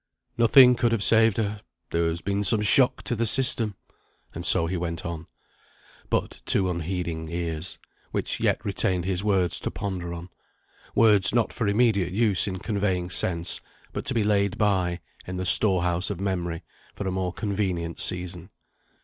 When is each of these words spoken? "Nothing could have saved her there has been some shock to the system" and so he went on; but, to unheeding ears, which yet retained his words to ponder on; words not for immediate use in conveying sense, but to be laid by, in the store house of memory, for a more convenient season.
"Nothing 0.35 0.73
could 0.73 0.91
have 0.93 1.03
saved 1.03 1.37
her 1.37 1.61
there 1.91 2.05
has 2.09 2.21
been 2.21 2.43
some 2.43 2.61
shock 2.61 3.03
to 3.03 3.15
the 3.15 3.27
system" 3.27 3.75
and 4.33 4.43
so 4.43 4.65
he 4.65 4.75
went 4.75 5.05
on; 5.05 5.27
but, 6.09 6.41
to 6.47 6.71
unheeding 6.71 7.29
ears, 7.29 7.77
which 8.09 8.39
yet 8.39 8.65
retained 8.65 9.05
his 9.05 9.23
words 9.23 9.59
to 9.59 9.69
ponder 9.69 10.11
on; 10.11 10.29
words 10.95 11.35
not 11.35 11.53
for 11.53 11.67
immediate 11.67 12.13
use 12.13 12.47
in 12.47 12.57
conveying 12.57 13.11
sense, 13.11 13.61
but 13.93 14.03
to 14.05 14.15
be 14.15 14.23
laid 14.23 14.57
by, 14.57 14.99
in 15.27 15.35
the 15.35 15.45
store 15.45 15.83
house 15.83 16.09
of 16.09 16.19
memory, 16.19 16.63
for 16.95 17.07
a 17.07 17.11
more 17.11 17.31
convenient 17.31 17.99
season. 17.99 18.49